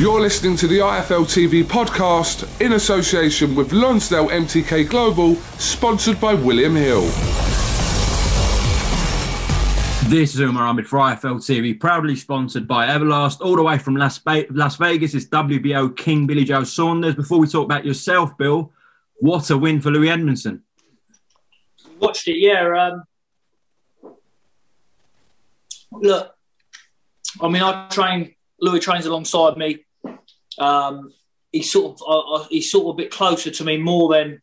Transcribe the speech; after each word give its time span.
You're 0.00 0.22
listening 0.22 0.56
to 0.56 0.66
the 0.66 0.78
IFL 0.78 1.26
TV 1.26 1.62
podcast 1.62 2.48
in 2.62 2.72
association 2.72 3.54
with 3.54 3.74
Lonsdale 3.74 4.28
MTK 4.28 4.88
Global, 4.88 5.34
sponsored 5.58 6.18
by 6.18 6.32
William 6.32 6.74
Hill. 6.74 7.02
This 10.08 10.32
is 10.32 10.40
Umar 10.40 10.64
Ahmed 10.64 10.86
for 10.86 11.00
IFL 11.00 11.36
TV, 11.36 11.78
proudly 11.78 12.16
sponsored 12.16 12.66
by 12.66 12.86
Everlast, 12.86 13.42
all 13.42 13.56
the 13.56 13.62
way 13.62 13.76
from 13.76 13.94
Las, 13.94 14.18
ba- 14.18 14.46
Las 14.48 14.76
Vegas. 14.76 15.12
is 15.12 15.28
WBO 15.28 15.94
King 15.94 16.26
Billy 16.26 16.44
Joe 16.44 16.64
Saunders. 16.64 17.14
Before 17.14 17.38
we 17.38 17.46
talk 17.46 17.66
about 17.66 17.84
yourself, 17.84 18.38
Bill, 18.38 18.72
what 19.16 19.50
a 19.50 19.58
win 19.58 19.82
for 19.82 19.90
Louis 19.90 20.08
Edmondson. 20.08 20.62
Watched 21.98 22.26
it, 22.26 22.38
yeah. 22.38 22.94
Um, 24.02 24.14
look, 25.92 26.34
I 27.42 27.48
mean, 27.48 27.62
I 27.62 27.86
train. 27.90 28.34
Louis 28.62 28.80
trains 28.80 29.04
alongside 29.04 29.58
me. 29.58 29.84
Um, 30.60 31.12
he's 31.52 31.70
sort 31.70 31.94
of 31.94 32.02
uh, 32.06 32.34
uh, 32.34 32.46
he's 32.50 32.70
sort 32.70 32.86
of 32.86 32.90
a 32.90 33.02
bit 33.02 33.10
closer 33.10 33.50
to 33.50 33.64
me 33.64 33.76
more 33.76 34.12
than 34.12 34.40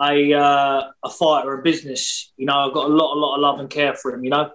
a 0.00 0.32
uh, 0.32 0.82
a 1.04 1.10
fighter 1.10 1.54
and 1.54 1.64
business. 1.64 2.32
You 2.36 2.46
know, 2.46 2.54
I've 2.54 2.74
got 2.74 2.86
a 2.86 2.94
lot, 2.94 3.14
a 3.14 3.18
lot 3.18 3.34
of 3.34 3.40
love 3.40 3.60
and 3.60 3.70
care 3.70 3.94
for 3.94 4.14
him. 4.14 4.24
You 4.24 4.30
know, 4.30 4.50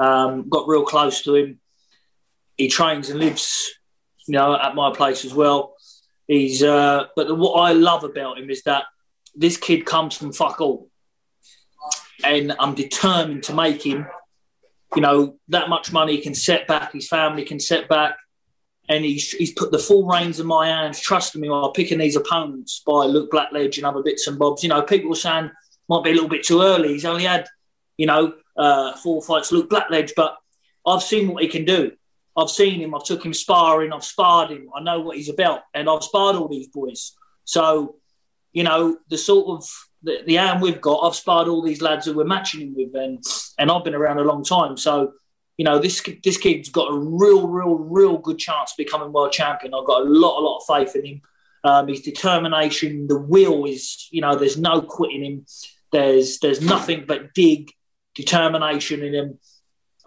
um, 0.00 0.48
got 0.48 0.68
real 0.68 0.84
close 0.84 1.22
to 1.22 1.34
him. 1.34 1.60
He 2.56 2.68
trains 2.68 3.10
and 3.10 3.18
lives, 3.18 3.72
you 4.26 4.32
know, 4.32 4.56
at 4.56 4.74
my 4.74 4.92
place 4.92 5.24
as 5.24 5.34
well. 5.34 5.74
He's, 6.26 6.62
uh, 6.62 7.06
but 7.16 7.26
the, 7.26 7.34
what 7.34 7.54
I 7.54 7.72
love 7.72 8.04
about 8.04 8.38
him 8.38 8.48
is 8.48 8.62
that 8.62 8.84
this 9.34 9.56
kid 9.56 9.84
comes 9.84 10.16
from 10.16 10.32
fuck 10.32 10.60
all, 10.60 10.88
and 12.22 12.54
I'm 12.58 12.74
determined 12.74 13.42
to 13.44 13.54
make 13.54 13.84
him, 13.84 14.06
you 14.94 15.02
know, 15.02 15.36
that 15.48 15.68
much 15.68 15.92
money 15.92 16.18
can 16.18 16.34
set 16.34 16.66
back, 16.66 16.92
his 16.92 17.08
family 17.08 17.44
can 17.44 17.58
set 17.60 17.88
back, 17.88 18.16
and 18.88 19.04
he's, 19.04 19.30
he's 19.30 19.52
put 19.52 19.70
the 19.70 19.78
full 19.78 20.06
reins 20.06 20.40
in 20.40 20.46
my 20.46 20.66
hands, 20.66 21.00
trusting 21.00 21.40
me 21.40 21.48
while 21.48 21.72
picking 21.72 21.98
these 21.98 22.16
opponents 22.16 22.82
by 22.86 23.06
Luke 23.06 23.30
Blackledge 23.30 23.76
and 23.76 23.86
other 23.86 24.02
bits 24.02 24.26
and 24.26 24.38
bobs. 24.38 24.62
You 24.62 24.68
know, 24.68 24.82
people 24.82 25.08
were 25.08 25.16
saying 25.16 25.50
might 25.88 26.04
be 26.04 26.10
a 26.10 26.14
little 26.14 26.28
bit 26.28 26.44
too 26.44 26.62
early. 26.62 26.88
He's 26.88 27.04
only 27.04 27.24
had, 27.24 27.46
you 27.96 28.06
know, 28.06 28.34
uh, 28.56 28.94
four 28.96 29.22
fights, 29.22 29.52
Luke 29.52 29.70
Blackledge, 29.70 30.12
but 30.16 30.36
I've 30.86 31.02
seen 31.02 31.28
what 31.28 31.42
he 31.42 31.48
can 31.48 31.64
do. 31.64 31.92
I've 32.36 32.50
seen 32.50 32.80
him. 32.80 32.94
I've 32.94 33.04
took 33.04 33.24
him 33.24 33.32
sparring. 33.32 33.92
I've 33.92 34.04
sparred 34.04 34.50
him. 34.50 34.68
I 34.74 34.82
know 34.82 35.00
what 35.00 35.16
he's 35.16 35.28
about, 35.28 35.60
and 35.72 35.88
I've 35.88 36.02
sparred 36.02 36.36
all 36.36 36.48
these 36.48 36.68
boys. 36.68 37.12
So, 37.44 37.96
you 38.52 38.64
know, 38.64 38.98
the 39.08 39.18
sort 39.18 39.48
of 39.48 39.68
the, 40.02 40.22
the 40.26 40.58
we've 40.60 40.80
got, 40.80 41.06
I've 41.06 41.14
sparred 41.14 41.48
all 41.48 41.62
these 41.62 41.80
lads 41.80 42.06
who 42.06 42.14
we're 42.14 42.24
matching 42.24 42.60
him 42.60 42.74
with, 42.76 42.94
and 42.94 43.22
and 43.58 43.70
I've 43.70 43.84
been 43.84 43.94
around 43.94 44.18
a 44.18 44.24
long 44.24 44.44
time. 44.44 44.76
So, 44.76 45.12
you 45.56 45.64
know, 45.64 45.78
this 45.78 46.02
this 46.22 46.36
kid's 46.36 46.68
got 46.68 46.92
a 46.92 46.96
real, 46.96 47.46
real, 47.46 47.74
real 47.74 48.18
good 48.18 48.38
chance 48.38 48.72
of 48.72 48.76
becoming 48.76 49.12
world 49.12 49.32
champion. 49.32 49.72
I've 49.74 49.86
got 49.86 50.02
a 50.02 50.08
lot, 50.08 50.38
a 50.38 50.42
lot 50.42 50.58
of 50.58 50.64
faith 50.66 50.96
in 50.96 51.06
him. 51.06 51.22
Um, 51.62 51.88
his 51.88 52.02
determination, 52.02 53.06
the 53.06 53.18
will 53.18 53.64
is, 53.64 54.08
you 54.10 54.20
know, 54.20 54.36
there's 54.36 54.58
no 54.58 54.82
quitting 54.82 55.24
him. 55.24 55.46
There's 55.92 56.38
there's 56.40 56.60
nothing 56.60 57.04
but 57.06 57.34
dig, 57.34 57.70
determination 58.14 59.02
in 59.02 59.14
him. 59.14 59.38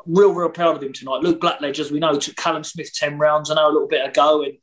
Real, 0.06 0.34
real 0.34 0.50
proud 0.50 0.78
of 0.78 0.84
him 0.84 0.94
tonight. 0.94 1.22
Luke 1.22 1.42
Blackledge, 1.42 1.80
as 1.80 1.92
we 1.92 2.00
know, 2.00 2.18
took 2.18 2.36
Callum 2.36 2.64
Smith 2.64 2.94
ten 2.94 3.18
rounds. 3.18 3.50
I 3.50 3.56
know 3.56 3.68
a 3.68 3.72
little 3.72 3.88
bit 3.88 4.08
ago, 4.08 4.44
and 4.44 4.54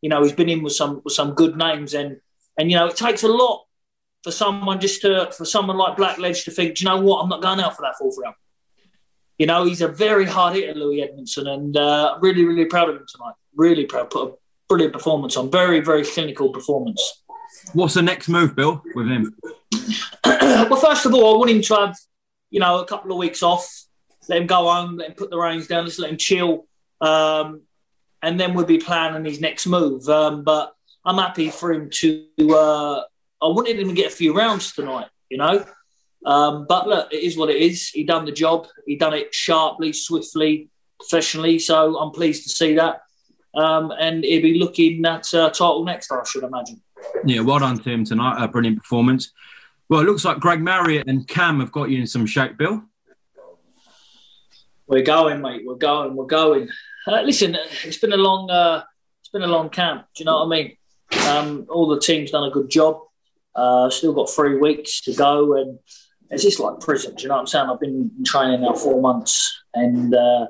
you 0.00 0.08
know 0.08 0.22
he's 0.22 0.32
been 0.32 0.48
in 0.48 0.62
with 0.62 0.72
some 0.72 1.02
with 1.04 1.14
some 1.14 1.34
good 1.34 1.56
names, 1.56 1.94
and 1.94 2.16
and 2.58 2.70
you 2.70 2.76
know 2.76 2.86
it 2.86 2.96
takes 2.96 3.22
a 3.22 3.28
lot 3.28 3.66
for 4.22 4.30
someone 4.30 4.80
just 4.80 5.02
to 5.02 5.30
for 5.32 5.44
someone 5.44 5.76
like 5.76 5.96
Blackledge 5.96 6.44
to 6.44 6.50
think, 6.50 6.76
do 6.76 6.84
you 6.84 6.90
know 6.90 7.00
what, 7.00 7.22
I'm 7.22 7.28
not 7.28 7.42
going 7.42 7.60
out 7.60 7.76
for 7.76 7.82
that 7.82 7.96
fourth 7.98 8.16
round. 8.22 8.36
You 9.40 9.46
know, 9.46 9.64
he's 9.64 9.80
a 9.80 9.88
very 9.88 10.26
hard 10.26 10.54
hitter, 10.54 10.74
Louis 10.74 11.00
Edmondson, 11.00 11.46
and 11.46 11.74
uh, 11.74 12.18
really, 12.20 12.44
really 12.44 12.66
proud 12.66 12.90
of 12.90 12.96
him 12.96 13.06
tonight. 13.08 13.32
Really 13.56 13.86
proud. 13.86 14.10
Put 14.10 14.28
a 14.28 14.34
brilliant 14.68 14.92
performance 14.92 15.34
on. 15.34 15.50
Very, 15.50 15.80
very 15.80 16.04
clinical 16.04 16.50
performance. 16.50 17.22
What's 17.72 17.94
the 17.94 18.02
next 18.02 18.28
move, 18.28 18.54
Bill, 18.54 18.82
with 18.94 19.06
him? 19.06 19.34
well, 20.26 20.76
first 20.76 21.06
of 21.06 21.14
all, 21.14 21.36
I 21.36 21.38
want 21.38 21.50
him 21.52 21.62
to 21.62 21.74
have, 21.74 21.96
you 22.50 22.60
know, 22.60 22.80
a 22.80 22.84
couple 22.84 23.12
of 23.12 23.16
weeks 23.16 23.42
off. 23.42 23.66
Let 24.28 24.42
him 24.42 24.46
go 24.46 24.70
home. 24.70 24.98
Let 24.98 25.08
him 25.08 25.14
put 25.14 25.30
the 25.30 25.38
reins 25.38 25.66
down. 25.66 25.86
Just 25.86 25.98
let 26.00 26.10
him 26.10 26.18
chill, 26.18 26.66
um, 27.00 27.62
and 28.20 28.38
then 28.38 28.52
we'll 28.52 28.66
be 28.66 28.76
planning 28.76 29.24
his 29.24 29.40
next 29.40 29.66
move. 29.66 30.06
Um, 30.10 30.44
but 30.44 30.74
I'm 31.02 31.16
happy 31.16 31.48
for 31.48 31.72
him 31.72 31.88
to. 31.88 32.26
Uh, 32.38 33.04
I 33.40 33.46
wanted 33.46 33.78
him 33.78 33.88
to 33.88 33.94
get 33.94 34.12
a 34.12 34.14
few 34.14 34.36
rounds 34.36 34.74
tonight. 34.74 35.06
You 35.30 35.38
know, 35.38 35.64
um, 36.24 36.66
but 36.68 36.86
look, 36.86 37.12
it 37.12 37.22
is 37.22 37.36
what 37.36 37.50
it 37.50 37.56
is. 37.56 37.88
He 37.88 38.04
done 38.04 38.24
the 38.24 38.32
job. 38.32 38.66
He 38.86 38.96
done 38.96 39.14
it 39.14 39.34
sharply, 39.34 39.92
swiftly, 39.92 40.68
professionally. 40.98 41.58
So 41.58 41.98
I'm 41.98 42.10
pleased 42.10 42.42
to 42.44 42.50
see 42.50 42.74
that. 42.74 43.02
Um, 43.54 43.90
and 43.98 44.22
he'll 44.22 44.42
be 44.42 44.58
looking 44.58 45.04
at 45.06 45.32
uh, 45.34 45.50
title 45.50 45.84
next, 45.84 46.12
I 46.12 46.22
should 46.24 46.44
imagine. 46.44 46.80
Yeah, 47.24 47.40
well 47.40 47.58
done 47.58 47.78
to 47.78 47.90
him 47.90 48.04
tonight. 48.04 48.42
A 48.42 48.48
brilliant 48.48 48.78
performance. 48.78 49.32
Well, 49.88 50.00
it 50.00 50.04
looks 50.04 50.24
like 50.24 50.38
Greg 50.38 50.60
Marriott 50.60 51.08
and 51.08 51.26
Cam 51.26 51.58
have 51.60 51.72
got 51.72 51.90
you 51.90 51.98
in 51.98 52.06
some 52.06 52.26
shape, 52.26 52.56
Bill. 52.56 52.82
We're 54.86 55.02
going, 55.02 55.40
mate. 55.40 55.62
We're 55.64 55.74
going. 55.76 56.14
We're 56.14 56.26
going. 56.26 56.68
Uh, 57.06 57.22
listen, 57.22 57.56
it's 57.84 57.98
been 57.98 58.12
a 58.12 58.16
long, 58.16 58.50
uh, 58.50 58.84
it's 59.20 59.30
been 59.30 59.42
a 59.42 59.48
long 59.48 59.70
camp. 59.70 60.06
Do 60.14 60.22
you 60.22 60.26
know 60.26 60.44
what 60.44 60.46
I 60.46 60.62
mean? 60.62 60.76
Um, 61.26 61.66
all 61.68 61.88
the 61.88 61.98
team's 61.98 62.30
done 62.30 62.44
a 62.44 62.50
good 62.50 62.68
job. 62.68 63.00
Uh, 63.54 63.90
still 63.90 64.12
got 64.12 64.30
three 64.30 64.58
weeks 64.58 65.00
to 65.02 65.14
go, 65.14 65.56
and 65.56 65.78
it's 66.30 66.42
just 66.44 66.60
like 66.60 66.80
prison. 66.80 67.14
Do 67.14 67.22
you 67.22 67.28
know 67.28 67.34
what 67.34 67.40
I'm 67.40 67.46
saying? 67.46 67.68
I've 67.70 67.80
been 67.80 68.10
training 68.24 68.60
now 68.62 68.74
four 68.74 69.00
months, 69.00 69.62
and 69.74 70.14
uh, 70.14 70.46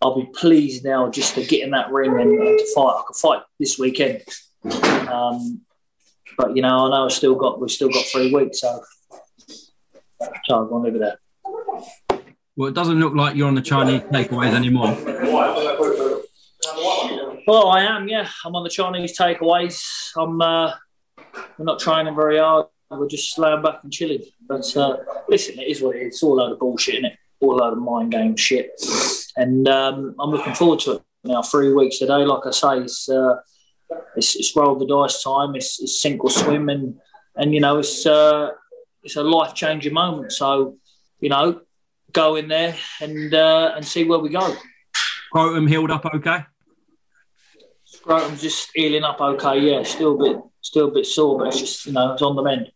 I'll 0.00 0.16
be 0.16 0.28
pleased 0.34 0.84
now 0.84 1.10
just 1.10 1.34
to 1.34 1.44
get 1.44 1.62
in 1.62 1.70
that 1.72 1.90
ring 1.90 2.12
and, 2.12 2.32
and 2.32 2.58
to 2.58 2.66
fight. 2.74 2.94
I 2.98 3.02
could 3.06 3.16
fight 3.16 3.42
this 3.58 3.78
weekend, 3.78 4.22
um, 5.08 5.62
but 6.36 6.54
you 6.54 6.62
know, 6.62 6.86
I 6.86 6.90
know 6.90 7.04
I've 7.06 7.12
still 7.12 7.34
got 7.34 7.60
we've 7.60 7.70
still 7.70 7.88
got 7.88 8.04
three 8.06 8.32
weeks, 8.32 8.60
so 8.60 8.82
so 10.44 10.54
I'm 10.54 10.68
to 10.68 10.76
leave 10.76 10.94
it 10.94 11.00
there. 11.00 11.18
Well, 12.56 12.68
it 12.68 12.74
doesn't 12.74 12.98
look 12.98 13.14
like 13.14 13.36
you're 13.36 13.48
on 13.48 13.54
the 13.54 13.62
Chinese 13.62 14.02
takeaways 14.02 14.52
anymore. 14.52 14.96
Well, 17.46 17.68
I 17.68 17.82
am. 17.84 18.08
Yeah, 18.08 18.28
I'm 18.44 18.54
on 18.54 18.62
the 18.62 18.70
Chinese 18.70 19.18
takeaways. 19.18 20.10
I'm. 20.16 20.40
Uh, 20.40 20.74
we're 21.56 21.64
not 21.64 21.80
training 21.80 22.14
very 22.14 22.38
hard. 22.38 22.66
We're 22.90 23.08
just 23.08 23.38
laying 23.38 23.62
back 23.62 23.80
and 23.82 23.92
chilling. 23.92 24.22
But 24.46 24.76
uh, 24.76 24.96
listen, 25.28 25.58
it 25.58 25.68
is 25.68 25.82
what 25.82 25.96
it 25.96 26.00
is. 26.00 26.06
It's 26.08 26.22
all 26.22 26.34
a 26.34 26.40
load 26.40 26.52
of 26.52 26.58
bullshit, 26.58 26.94
isn't 26.94 27.04
it? 27.06 27.18
all 27.40 27.56
a 27.56 27.58
load 27.62 27.72
of 27.72 27.78
mind 27.78 28.12
game 28.12 28.36
shit. 28.36 28.70
And 29.36 29.68
um, 29.68 30.14
I'm 30.18 30.30
looking 30.30 30.54
forward 30.54 30.80
to 30.80 30.92
it 30.92 31.02
now. 31.24 31.42
Three 31.42 31.72
weeks 31.72 31.98
today, 31.98 32.24
like 32.24 32.46
I 32.46 32.50
say, 32.50 32.78
it's 32.78 33.08
uh, 33.08 33.36
it's, 34.16 34.36
it's 34.36 34.54
roll 34.56 34.76
the 34.76 34.86
dice 34.86 35.22
time. 35.22 35.54
It's, 35.54 35.80
it's 35.80 36.00
sink 36.00 36.24
or 36.24 36.30
swim, 36.30 36.68
and 36.68 36.98
and 37.36 37.54
you 37.54 37.60
know 37.60 37.78
it's 37.78 38.06
uh, 38.06 38.50
it's 39.02 39.16
a 39.16 39.22
life 39.22 39.54
changing 39.54 39.94
moment. 39.94 40.32
So 40.32 40.76
you 41.20 41.28
know, 41.28 41.60
go 42.12 42.36
in 42.36 42.48
there 42.48 42.76
and 43.00 43.32
uh, 43.32 43.72
and 43.76 43.84
see 43.84 44.04
where 44.04 44.18
we 44.18 44.30
go. 44.30 44.56
Scrotum 45.26 45.66
healed 45.66 45.90
up 45.90 46.04
okay? 46.06 46.44
Scrotum's 47.84 48.42
just 48.42 48.70
healing 48.74 49.04
up 49.04 49.20
okay. 49.20 49.58
Yeah, 49.60 49.82
still 49.84 50.20
a 50.20 50.24
bit 50.24 50.42
still 50.60 50.88
a 50.88 50.92
bit 50.92 51.06
sore, 51.06 51.38
but 51.38 51.48
it's 51.48 51.60
just 51.60 51.86
you 51.86 51.92
know 51.92 52.14
it's 52.14 52.22
on 52.22 52.34
the 52.34 52.42
mend. 52.42 52.72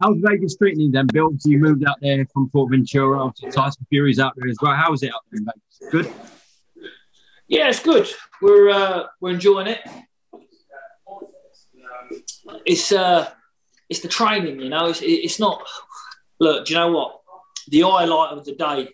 How's 0.00 0.16
Vegas 0.20 0.56
treating 0.56 0.80
you 0.80 0.90
then, 0.90 1.06
Bill? 1.06 1.30
So 1.38 1.50
you 1.50 1.58
moved 1.58 1.84
out 1.88 1.96
there 2.00 2.24
from 2.32 2.48
Fuerteventura, 2.50 3.20
obviously 3.20 3.50
Tyson 3.50 3.86
Fury's 3.90 4.18
out 4.18 4.34
there 4.36 4.48
as 4.48 4.56
well. 4.60 4.74
How 4.74 4.92
is 4.92 5.02
it 5.02 5.12
out 5.12 5.22
there 5.30 5.38
in 5.38 5.44
Vegas? 5.44 5.90
Good? 5.90 6.12
Yeah, 7.48 7.68
it's 7.68 7.82
good. 7.82 8.08
We're 8.42 8.70
uh, 8.70 9.04
we're 9.20 9.30
enjoying 9.30 9.68
it. 9.68 9.80
It's 12.64 12.92
uh, 12.92 13.30
it's 13.88 14.00
the 14.00 14.08
training, 14.08 14.60
you 14.60 14.68
know. 14.68 14.86
It's 14.86 15.00
it's 15.02 15.40
not. 15.40 15.66
Look, 16.38 16.66
do 16.66 16.74
you 16.74 16.78
know 16.78 16.92
what? 16.92 17.20
The 17.68 17.80
highlight 17.80 18.32
of 18.32 18.44
the 18.44 18.54
day 18.54 18.88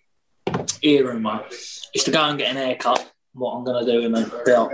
here, 0.80 1.10
Umar, 1.10 1.44
is 1.50 2.04
to 2.04 2.10
go 2.10 2.22
and 2.22 2.38
get 2.38 2.50
an 2.50 2.56
haircut. 2.56 3.10
What 3.34 3.54
I'm 3.54 3.64
going 3.64 3.84
to 3.84 3.92
do 3.92 4.06
in 4.06 4.12
the 4.12 4.42
belt 4.46 4.72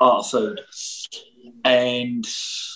art 0.00 0.26
food. 0.26 0.60
And 1.64 2.26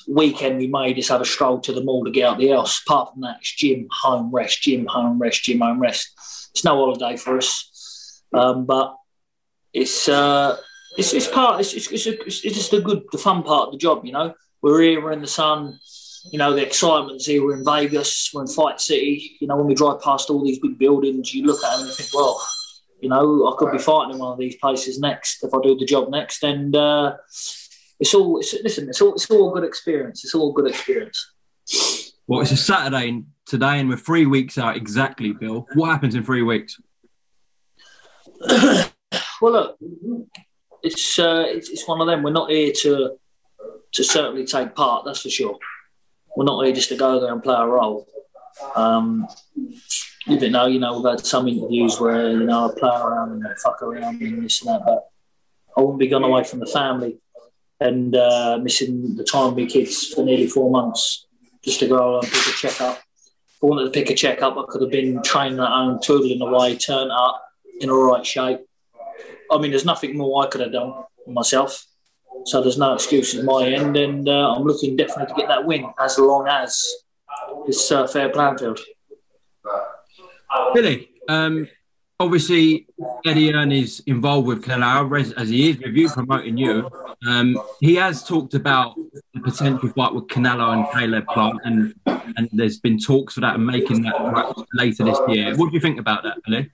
weekend 0.08 0.58
we 0.58 0.66
may 0.66 0.94
just 0.94 1.08
have 1.08 1.20
a 1.20 1.24
stroll 1.24 1.60
to 1.60 1.72
the 1.72 1.82
mall 1.82 2.04
to 2.04 2.10
get 2.10 2.24
out 2.24 2.38
the 2.38 2.48
house. 2.48 2.82
Apart 2.86 3.12
from 3.12 3.22
that, 3.22 3.36
it's 3.40 3.54
gym, 3.54 3.88
home, 3.90 4.30
rest, 4.30 4.62
gym, 4.62 4.86
home, 4.86 5.18
rest, 5.18 5.42
gym, 5.42 5.60
home, 5.60 5.80
rest. 5.80 6.10
It's 6.54 6.64
no 6.64 6.76
holiday 6.76 7.16
for 7.16 7.38
us, 7.38 8.22
um, 8.34 8.66
but 8.66 8.94
it's 9.72 10.08
uh, 10.08 10.56
it's 10.98 11.14
it's 11.14 11.28
part. 11.28 11.60
It's 11.60 11.72
it's, 11.72 11.90
it's, 11.90 12.06
a, 12.06 12.24
it's 12.26 12.40
just 12.42 12.70
the 12.70 12.80
good, 12.80 13.04
the 13.10 13.18
fun 13.18 13.42
part 13.42 13.68
of 13.68 13.72
the 13.72 13.78
job. 13.78 14.04
You 14.04 14.12
know, 14.12 14.34
we're 14.60 14.82
here, 14.82 15.02
we're 15.02 15.12
in 15.12 15.22
the 15.22 15.26
sun. 15.26 15.78
You 16.30 16.38
know, 16.38 16.54
the 16.54 16.64
excitement's 16.64 17.26
here. 17.26 17.44
We're 17.44 17.56
in 17.56 17.64
Vegas. 17.64 18.30
We're 18.32 18.42
in 18.42 18.48
Fight 18.48 18.80
City. 18.80 19.36
You 19.40 19.48
know, 19.48 19.56
when 19.56 19.66
we 19.66 19.74
drive 19.74 20.02
past 20.02 20.30
all 20.30 20.44
these 20.44 20.60
big 20.60 20.78
buildings, 20.78 21.34
you 21.34 21.44
look 21.44 21.64
at 21.64 21.78
them 21.78 21.86
and 21.86 21.96
think, 21.96 22.10
well, 22.14 22.40
you 23.00 23.08
know, 23.08 23.48
I 23.48 23.56
could 23.58 23.72
be 23.72 23.78
fighting 23.78 24.14
in 24.14 24.20
one 24.20 24.32
of 24.32 24.38
these 24.38 24.54
places 24.56 25.00
next 25.00 25.42
if 25.42 25.52
I 25.52 25.58
do 25.60 25.76
the 25.76 25.84
job 25.84 26.10
next. 26.10 26.44
And 26.44 26.76
uh, 26.76 27.16
it's 28.02 28.14
all 28.14 28.38
it's, 28.40 28.52
listen. 28.64 28.88
It's 28.88 29.00
all 29.00 29.14
it's 29.14 29.30
all 29.30 29.52
a 29.52 29.54
good 29.54 29.64
experience. 29.64 30.24
It's 30.24 30.34
all 30.34 30.52
good 30.52 30.66
experience. 30.68 31.34
Well, 32.26 32.40
it's 32.40 32.50
a 32.50 32.56
Saturday 32.56 33.22
today, 33.46 33.78
and 33.78 33.88
we're 33.88 33.96
three 33.96 34.26
weeks 34.26 34.58
out 34.58 34.76
exactly, 34.76 35.32
Bill. 35.32 35.68
What 35.74 35.90
happens 35.90 36.16
in 36.16 36.24
three 36.24 36.42
weeks? 36.42 36.80
well, 39.40 39.52
look, 39.52 39.78
it's, 40.82 41.16
uh, 41.16 41.44
it's 41.46 41.68
it's 41.70 41.86
one 41.86 42.00
of 42.00 42.08
them. 42.08 42.24
We're 42.24 42.32
not 42.32 42.50
here 42.50 42.72
to 42.82 43.16
to 43.92 44.04
certainly 44.04 44.46
take 44.46 44.74
part. 44.74 45.04
That's 45.04 45.22
for 45.22 45.30
sure. 45.30 45.56
We're 46.36 46.44
not 46.44 46.64
here 46.64 46.74
just 46.74 46.88
to 46.88 46.96
go 46.96 47.20
there 47.20 47.32
and 47.32 47.40
play 47.42 47.54
a 47.54 47.66
role. 47.66 48.08
Um, 48.74 49.28
know, 50.26 50.66
you 50.66 50.80
know, 50.80 50.96
we've 50.96 51.08
had 51.08 51.24
some 51.24 51.46
interviews 51.46 52.00
where 52.00 52.32
you 52.32 52.46
know 52.46 52.68
I 52.68 52.76
play 52.76 52.90
around 52.90 53.30
and 53.30 53.58
fuck 53.60 53.80
around 53.80 54.20
and 54.20 54.44
this 54.44 54.60
and 54.60 54.74
that, 54.74 54.82
but 54.84 55.08
I 55.76 55.82
wouldn't 55.82 56.00
be 56.00 56.08
gone 56.08 56.24
away 56.24 56.42
from 56.42 56.58
the 56.58 56.66
family 56.66 57.20
and 57.82 58.16
uh, 58.16 58.58
missing 58.62 59.16
the 59.16 59.24
time 59.24 59.54
with 59.54 59.70
kids 59.70 60.08
for 60.08 60.24
nearly 60.24 60.46
four 60.46 60.70
months 60.70 61.26
just 61.64 61.80
to 61.80 61.88
go 61.88 62.20
and 62.20 62.28
pick 62.28 62.46
a 62.46 62.52
check 62.52 62.80
up. 62.80 63.02
I 63.62 63.66
wanted 63.66 63.84
to 63.84 63.90
pick 63.90 64.10
a 64.10 64.14
check 64.14 64.42
up, 64.42 64.56
I 64.56 64.64
could 64.68 64.82
have 64.82 64.90
been 64.90 65.22
training 65.22 65.60
at 65.60 65.68
home, 65.68 66.00
twiddling 66.00 66.40
away, 66.40 66.76
turned 66.76 67.12
up 67.12 67.42
in 67.80 67.90
all 67.90 68.10
right 68.10 68.24
shape. 68.26 68.60
I 69.50 69.58
mean, 69.58 69.70
there's 69.70 69.84
nothing 69.84 70.16
more 70.16 70.44
I 70.44 70.48
could 70.48 70.60
have 70.60 70.72
done 70.72 71.04
myself. 71.26 71.86
So 72.44 72.60
there's 72.60 72.78
no 72.78 72.94
excuses 72.94 73.44
my 73.44 73.68
end, 73.68 73.96
and 73.96 74.28
uh, 74.28 74.54
I'm 74.54 74.64
looking 74.64 74.96
definitely 74.96 75.26
to 75.26 75.40
get 75.40 75.48
that 75.48 75.64
win 75.64 75.86
as 76.00 76.18
long 76.18 76.48
as 76.48 76.84
it's 77.68 77.92
uh, 77.92 78.06
fair 78.08 78.30
playing 78.30 78.58
field. 78.58 78.80
Billy, 80.74 81.10
um, 81.28 81.68
obviously 82.22 82.86
Eddie 83.26 83.52
Hearn 83.52 83.72
is 83.72 84.00
involved 84.06 84.46
with 84.46 84.64
Canelo 84.64 85.34
as 85.36 85.48
he 85.48 85.70
is 85.70 85.78
with 85.78 85.94
you 85.94 86.08
promoting 86.08 86.56
you. 86.56 86.88
Um, 87.26 87.60
he 87.80 87.96
has 87.96 88.24
talked 88.24 88.54
about 88.54 88.94
the 89.34 89.40
potential 89.40 89.88
fight 89.90 90.14
with 90.14 90.26
Canelo 90.28 90.72
and 90.72 90.86
Caleb 90.92 91.26
Plant, 91.26 91.60
and 91.64 91.94
and 92.06 92.48
there's 92.52 92.78
been 92.78 92.98
talks 92.98 93.34
for 93.34 93.40
that 93.40 93.56
and 93.56 93.66
making 93.66 94.02
that 94.02 94.66
later 94.74 95.04
this 95.04 95.18
year. 95.28 95.56
What 95.56 95.70
do 95.70 95.74
you 95.74 95.80
think 95.80 95.98
about 95.98 96.22
that, 96.22 96.38
Billy? 96.44 96.70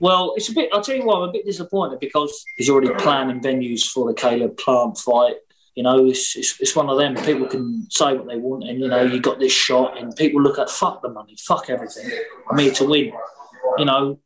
Well, 0.00 0.34
it's 0.36 0.48
a 0.50 0.52
bit. 0.52 0.70
I'll 0.72 0.82
tell 0.82 0.96
you 0.96 1.04
what, 1.04 1.16
I'm 1.16 1.28
a 1.30 1.32
bit 1.32 1.46
disappointed 1.46 2.00
because 2.00 2.44
he's 2.56 2.68
already 2.68 2.92
planning 3.02 3.40
venues 3.40 3.86
for 3.86 4.06
the 4.06 4.14
Caleb 4.14 4.56
Plant 4.58 4.98
fight. 4.98 5.36
You 5.76 5.82
know, 5.82 6.06
it's, 6.06 6.34
it's, 6.36 6.58
it's 6.58 6.74
one 6.74 6.88
of 6.88 6.98
them. 6.98 7.14
People 7.16 7.46
can 7.46 7.86
say 7.90 8.16
what 8.16 8.26
they 8.26 8.36
want, 8.36 8.64
and 8.64 8.80
you 8.80 8.88
know, 8.88 9.02
you 9.02 9.20
got 9.20 9.38
this 9.38 9.52
shot, 9.52 9.98
and 9.98 10.16
people 10.16 10.42
look 10.42 10.58
at 10.58 10.70
fuck 10.70 11.02
the 11.02 11.10
money, 11.10 11.36
fuck 11.38 11.70
everything. 11.70 12.10
I'm 12.50 12.58
here 12.58 12.72
to 12.72 12.84
win. 12.84 13.12
You 13.76 13.84
know, 13.84 14.18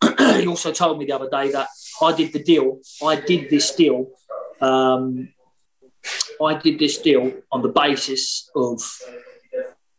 he 0.18 0.46
also 0.46 0.72
told 0.72 0.98
me 0.98 1.04
the 1.04 1.12
other 1.12 1.28
day 1.28 1.52
that 1.52 1.68
I 2.02 2.12
did 2.12 2.32
the 2.32 2.42
deal. 2.42 2.80
I 3.04 3.16
did 3.16 3.50
this 3.50 3.74
deal. 3.74 4.06
Um, 4.60 5.28
I 6.42 6.54
did 6.54 6.78
this 6.78 6.98
deal 6.98 7.32
on 7.52 7.62
the 7.62 7.68
basis 7.68 8.50
of 8.56 8.80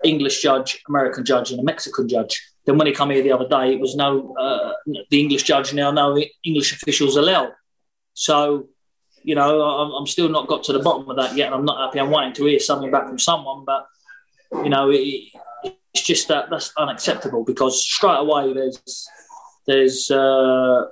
English 0.04 0.42
judge, 0.42 0.82
American 0.88 1.24
judge, 1.24 1.52
and 1.52 1.60
a 1.60 1.64
Mexican 1.64 2.08
judge. 2.08 2.42
Then 2.66 2.78
when 2.78 2.88
he 2.88 2.94
come 2.94 3.12
here 3.12 3.22
the 3.22 3.32
other 3.32 3.48
day, 3.48 3.74
it 3.74 3.80
was 3.80 3.96
no 3.96 4.36
uh, 4.36 4.74
the 5.10 5.20
English 5.20 5.44
judge 5.44 5.74
now 5.74 5.92
no 5.92 6.18
English 6.44 6.74
officials 6.74 7.16
allowed. 7.16 7.52
So, 8.14 8.70
you 9.26 9.34
know, 9.34 9.62
I'm, 9.62 9.92
I'm, 9.92 10.08
still 10.08 10.30
not 10.30 10.48
got 10.48 10.64
to 10.66 10.74
the 10.74 10.80
bottom 10.80 11.10
of 11.10 11.18
that 11.18 11.36
yet, 11.36 11.48
and 11.48 11.56
I'm 11.56 11.66
not 11.66 11.80
happy. 11.80 12.00
I'm 12.00 12.12
waiting 12.12 12.34
to 12.34 12.46
hear 12.46 12.60
something 12.60 12.92
back 12.92 13.08
from 13.08 13.18
someone, 13.18 13.66
but 13.66 13.88
you 14.64 14.70
know, 14.70 14.92
it, 14.92 15.32
it's 15.64 16.04
just 16.04 16.28
that 16.28 16.50
that's 16.52 16.72
unacceptable 16.78 17.44
because 17.44 17.84
straight 17.84 18.20
away 18.20 18.54
there's 18.54 19.10
there's 19.66 20.12
uh, 20.12 20.84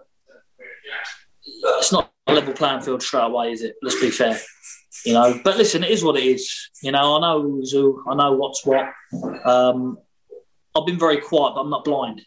it's 1.77 1.91
not 1.91 2.11
a 2.25 2.33
level 2.33 2.53
playing 2.53 2.81
field 2.81 3.03
straight 3.03 3.25
away, 3.25 3.51
is 3.51 3.61
it? 3.61 3.75
Let's 3.83 4.01
be 4.01 4.09
fair. 4.09 4.37
You 5.05 5.13
know, 5.13 5.39
but 5.43 5.57
listen, 5.57 5.83
it 5.83 5.91
is 5.91 6.03
what 6.03 6.17
it 6.17 6.23
is. 6.23 6.69
You 6.81 6.91
know, 6.91 7.17
I 7.17 7.21
know 7.21 7.41
who's 7.41 7.71
who, 7.71 8.03
I 8.09 8.15
know 8.15 8.33
what's 8.33 8.65
what. 8.65 8.85
Um, 9.45 9.97
I've 10.75 10.87
been 10.87 10.99
very 10.99 11.17
quiet, 11.17 11.53
but 11.55 11.61
I'm 11.61 11.69
not 11.69 11.85
blind. 11.85 12.23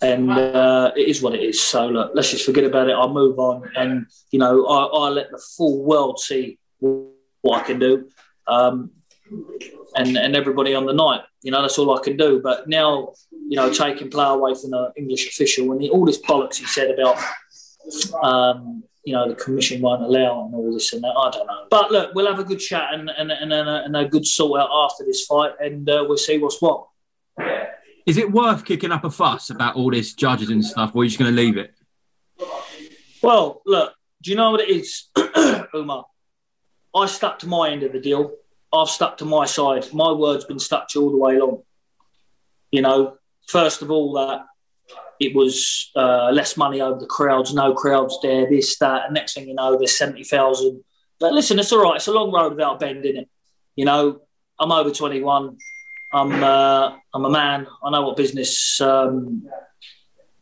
And 0.00 0.30
uh, 0.30 0.92
it 0.96 1.08
is 1.08 1.22
what 1.22 1.34
it 1.34 1.42
is. 1.42 1.60
So 1.60 1.88
look, 1.88 2.12
let's 2.14 2.30
just 2.30 2.46
forget 2.46 2.62
about 2.62 2.88
it. 2.88 2.92
I'll 2.92 3.12
move 3.12 3.38
on, 3.40 3.68
and 3.76 4.06
you 4.30 4.38
know, 4.38 4.64
I, 4.66 4.84
I 4.84 5.08
let 5.08 5.32
the 5.32 5.42
full 5.56 5.82
world 5.82 6.20
see 6.20 6.58
what 6.78 7.62
I 7.62 7.66
can 7.66 7.80
do, 7.80 8.08
um, 8.46 8.92
and 9.96 10.16
and 10.16 10.36
everybody 10.36 10.74
on 10.74 10.86
the 10.86 10.92
night. 10.92 11.22
You 11.42 11.50
know, 11.50 11.62
that's 11.62 11.78
all 11.78 11.98
I 11.98 12.02
can 12.02 12.16
do. 12.16 12.40
But 12.40 12.68
now, 12.68 13.12
you 13.32 13.56
know, 13.56 13.72
taking 13.72 14.08
play 14.08 14.26
away 14.26 14.54
from 14.54 14.70
the 14.70 14.92
English 14.96 15.28
official 15.28 15.72
and 15.72 15.90
all 15.90 16.04
this 16.04 16.20
bollocks 16.20 16.56
he 16.56 16.66
said 16.66 16.90
about, 16.90 17.16
um, 18.22 18.84
you 19.04 19.14
know, 19.14 19.28
the 19.28 19.34
commission 19.34 19.80
won't 19.80 20.02
allow 20.02 20.44
and 20.44 20.54
all 20.54 20.72
this 20.72 20.92
and 20.92 21.02
that. 21.02 21.14
I 21.16 21.30
don't 21.30 21.46
know. 21.46 21.66
But 21.70 21.90
look, 21.90 22.14
we'll 22.14 22.26
have 22.26 22.38
a 22.38 22.44
good 22.44 22.60
chat 22.60 22.94
and 22.94 23.10
and, 23.10 23.32
and, 23.32 23.52
and, 23.52 23.68
a, 23.68 23.84
and 23.84 23.96
a 23.96 24.04
good 24.06 24.26
sort 24.26 24.60
out 24.60 24.70
after 24.72 25.04
this 25.04 25.26
fight, 25.26 25.52
and 25.60 25.88
uh, 25.90 26.04
we'll 26.06 26.18
see 26.18 26.38
what's 26.38 26.60
what. 26.62 26.86
Is 28.08 28.16
it 28.16 28.32
worth 28.32 28.64
kicking 28.64 28.90
up 28.90 29.04
a 29.04 29.10
fuss 29.10 29.50
about 29.50 29.76
all 29.76 29.90
this 29.90 30.14
judges 30.14 30.48
and 30.48 30.64
stuff, 30.64 30.92
or 30.94 31.02
are 31.02 31.04
you 31.04 31.10
just 31.10 31.18
going 31.18 31.30
to 31.30 31.36
leave 31.36 31.58
it? 31.58 31.74
Well, 33.22 33.60
look, 33.66 33.92
do 34.22 34.30
you 34.30 34.36
know 34.38 34.52
what 34.52 34.62
it 34.62 34.70
is, 34.70 35.10
Umar? 35.74 36.06
I 36.96 37.04
stuck 37.04 37.38
to 37.40 37.46
my 37.46 37.68
end 37.68 37.82
of 37.82 37.92
the 37.92 38.00
deal. 38.00 38.32
I've 38.72 38.88
stuck 38.88 39.18
to 39.18 39.26
my 39.26 39.44
side. 39.44 39.92
My 39.92 40.10
word's 40.10 40.46
been 40.46 40.58
stuck 40.58 40.88
to 40.88 41.02
all 41.02 41.10
the 41.10 41.18
way 41.18 41.36
along. 41.36 41.64
You 42.70 42.80
know, 42.80 43.18
first 43.46 43.82
of 43.82 43.90
all, 43.90 44.14
that 44.14 44.46
it 45.20 45.34
was 45.34 45.90
uh, 45.94 46.30
less 46.30 46.56
money 46.56 46.80
over 46.80 46.98
the 46.98 47.06
crowds, 47.06 47.52
no 47.52 47.74
crowds 47.74 48.18
there, 48.22 48.48
this, 48.48 48.78
that. 48.78 49.04
And 49.04 49.12
next 49.12 49.34
thing 49.34 49.48
you 49.48 49.54
know, 49.54 49.76
there's 49.76 49.98
70,000. 49.98 50.82
But 51.20 51.34
listen, 51.34 51.58
it's 51.58 51.72
all 51.72 51.82
right. 51.82 51.96
It's 51.96 52.08
a 52.08 52.12
long 52.12 52.32
road 52.32 52.52
without 52.52 52.80
bending 52.80 53.18
it. 53.18 53.28
You 53.76 53.84
know, 53.84 54.22
I'm 54.58 54.72
over 54.72 54.90
21. 54.90 55.58
I'm 56.12 56.42
uh, 56.42 56.96
I'm 57.12 57.24
a 57.24 57.30
man. 57.30 57.66
I 57.82 57.90
know 57.90 58.02
what 58.02 58.16
business 58.16 58.80
um, 58.80 59.48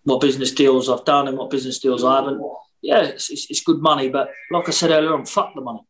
what 0.04 0.20
business 0.20 0.52
deals 0.52 0.88
I've 0.88 1.04
done 1.04 1.28
and 1.28 1.36
what 1.36 1.50
business 1.50 1.80
deals 1.80 2.04
I 2.04 2.16
haven't. 2.16 2.40
Yeah, 2.80 3.02
it's, 3.02 3.30
it's, 3.30 3.50
it's, 3.50 3.62
good 3.62 3.80
money, 3.80 4.08
but 4.08 4.30
like 4.52 4.68
I 4.68 4.70
said 4.70 4.92
earlier 4.92 5.14
on, 5.14 5.26
fuck 5.26 5.54
the 5.54 5.60
money. 5.60 5.80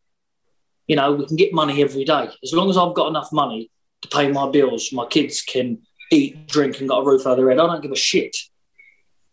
You 0.86 0.96
know, 0.96 1.12
we 1.12 1.26
can 1.26 1.36
get 1.36 1.52
money 1.52 1.82
every 1.82 2.04
day 2.04 2.30
as 2.42 2.54
long 2.54 2.70
as 2.70 2.78
I've 2.78 2.94
got 2.94 3.08
enough 3.08 3.30
money 3.32 3.70
to 4.00 4.08
pay 4.08 4.30
my 4.30 4.48
bills. 4.48 4.90
My 4.92 5.04
kids 5.04 5.42
can 5.42 5.82
eat, 6.10 6.46
drink, 6.46 6.80
and 6.80 6.88
got 6.88 7.00
a 7.00 7.04
roof 7.04 7.26
over 7.26 7.36
their 7.36 7.50
head. 7.50 7.58
I 7.58 7.66
don't 7.66 7.82
give 7.82 7.92
a 7.92 7.96
shit. 7.96 8.34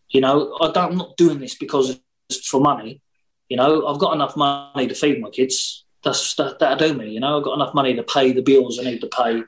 You 0.09 0.19
know, 0.19 0.57
I 0.59 0.71
don't, 0.71 0.91
I'm 0.91 0.97
not 0.97 1.15
doing 1.15 1.39
this 1.39 1.55
because 1.55 1.97
it's 2.29 2.47
for 2.47 2.59
money. 2.59 3.01
You 3.47 3.57
know, 3.57 3.87
I've 3.87 3.99
got 3.99 4.13
enough 4.13 4.35
money 4.35 4.87
to 4.87 4.95
feed 4.95 5.21
my 5.21 5.29
kids. 5.29 5.85
That's 6.03 6.35
that, 6.35 6.59
that'll 6.59 6.89
do 6.89 6.93
me. 6.93 7.11
You 7.11 7.21
know, 7.21 7.37
I've 7.37 7.43
got 7.43 7.53
enough 7.53 7.73
money 7.73 7.95
to 7.95 8.03
pay 8.03 8.33
the 8.33 8.41
bills 8.41 8.79
I 8.79 8.83
need 8.83 8.99
to 8.99 9.07
pay 9.07 9.43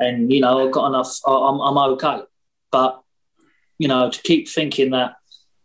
and 0.00 0.32
you 0.32 0.40
know 0.40 0.66
I've 0.66 0.72
got 0.72 0.88
enough. 0.88 1.18
I'm, 1.26 1.60
I'm 1.60 1.78
okay, 1.92 2.22
but 2.72 3.02
you 3.78 3.86
know 3.86 4.10
to 4.10 4.22
keep 4.22 4.48
thinking 4.48 4.90
that 4.90 5.14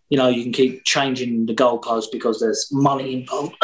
you 0.10 0.18
know 0.18 0.28
you 0.28 0.44
can 0.44 0.52
keep 0.52 0.84
changing 0.84 1.48
the 1.48 1.56
goalposts 1.56 2.12
because 2.12 2.40
there's 2.40 2.70
money 2.72 3.14
involved. 3.14 3.56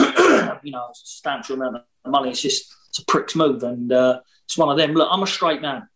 you 0.63 0.71
know, 0.71 0.89
substantial 0.93 1.55
amount 1.55 1.77
of 1.77 2.11
money. 2.11 2.29
It's 2.29 2.41
just 2.41 2.73
it's 2.89 2.99
a 2.99 3.05
prick's 3.05 3.35
move, 3.35 3.63
and 3.63 3.91
uh, 3.91 4.21
it's 4.45 4.57
one 4.57 4.69
of 4.69 4.77
them. 4.77 4.93
Look, 4.93 5.07
I'm 5.11 5.23
a 5.23 5.27
straight 5.27 5.61
man. 5.61 5.87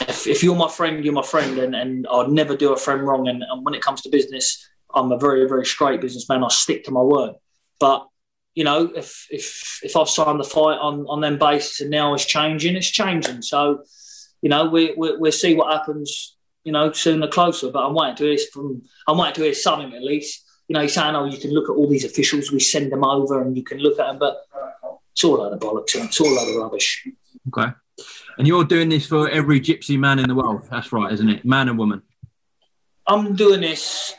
If, 0.00 0.26
if 0.26 0.42
you're 0.42 0.56
my 0.56 0.70
friend, 0.70 1.04
you're 1.04 1.12
my 1.12 1.22
friend, 1.22 1.58
and, 1.58 1.74
and 1.74 2.06
I'd 2.10 2.30
never 2.30 2.56
do 2.56 2.72
a 2.72 2.78
friend 2.78 3.02
wrong. 3.06 3.28
And, 3.28 3.42
and 3.42 3.64
when 3.64 3.74
it 3.74 3.82
comes 3.82 4.00
to 4.02 4.08
business, 4.08 4.66
I'm 4.94 5.12
a 5.12 5.18
very, 5.18 5.46
very 5.46 5.66
straight 5.66 6.00
businessman. 6.00 6.44
I 6.44 6.48
stick 6.48 6.84
to 6.84 6.90
my 6.90 7.02
word. 7.02 7.34
But 7.78 8.06
you 8.54 8.64
know, 8.64 8.90
if 8.94 9.26
if 9.30 9.80
if 9.82 9.96
I've 9.96 10.08
signed 10.08 10.40
the 10.40 10.44
fight 10.44 10.78
on 10.78 11.06
on 11.06 11.20
them 11.20 11.38
basis 11.38 11.80
and 11.80 11.90
now 11.90 12.14
it's 12.14 12.26
changing, 12.26 12.76
it's 12.76 12.90
changing. 12.90 13.42
So, 13.42 13.84
you 14.42 14.48
know, 14.50 14.68
we 14.68 14.94
we 14.96 15.16
we'll 15.16 15.32
see 15.32 15.54
what 15.54 15.72
happens. 15.72 16.36
You 16.64 16.72
know, 16.72 16.92
sooner 16.92 17.26
closer. 17.28 17.70
But 17.70 17.86
I'm 17.86 17.94
waiting 17.94 18.16
to 18.16 18.24
hear 18.24 18.38
from. 18.52 18.82
I'm 19.08 19.18
waiting 19.18 19.34
to 19.34 19.42
hear 19.42 19.54
something 19.54 19.94
at 19.94 20.02
least. 20.02 20.44
You 20.68 20.74
know, 20.74 20.82
he's 20.82 20.94
saying, 20.94 21.14
"Oh, 21.14 21.24
you 21.24 21.38
can 21.38 21.52
look 21.52 21.68
at 21.68 21.72
all 21.72 21.88
these 21.88 22.04
officials. 22.04 22.52
We 22.52 22.60
send 22.60 22.92
them 22.92 23.04
over, 23.04 23.42
and 23.42 23.56
you 23.56 23.64
can 23.64 23.78
look 23.78 23.98
at 23.98 24.06
them." 24.06 24.18
But 24.18 24.42
it's 25.12 25.24
all 25.24 25.36
load 25.36 25.54
of 25.54 25.60
bollocks. 25.60 25.94
It's 25.94 26.20
all 26.20 26.32
load 26.32 26.48
of 26.50 26.56
rubbish. 26.56 27.08
Okay. 27.48 27.72
And 28.38 28.46
you're 28.46 28.64
doing 28.64 28.88
this 28.88 29.06
for 29.06 29.28
every 29.28 29.60
gypsy 29.60 29.98
man 29.98 30.18
in 30.18 30.28
the 30.28 30.34
world. 30.34 30.66
That's 30.70 30.92
right, 30.92 31.12
isn't 31.12 31.28
it? 31.28 31.44
Man 31.44 31.68
and 31.68 31.78
woman. 31.78 32.02
I'm 33.06 33.34
doing 33.34 33.60
this 33.60 34.14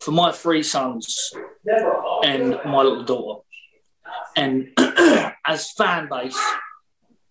for 0.00 0.10
my 0.10 0.32
three 0.32 0.62
sons 0.62 1.32
and 2.24 2.58
my 2.64 2.82
little 2.82 3.04
daughter. 3.04 3.42
And 4.36 4.68
as 5.46 5.72
fan 5.72 6.08
base, 6.08 6.38